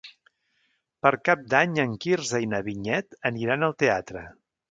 [1.05, 4.27] Per Cap d'Any en Quirze i na Vinyet aniran al teatre.